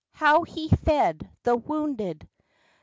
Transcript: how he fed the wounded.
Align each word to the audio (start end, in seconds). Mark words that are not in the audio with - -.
how 0.13 0.41
he 0.41 0.67
fed 0.67 1.29
the 1.43 1.55
wounded. 1.55 2.27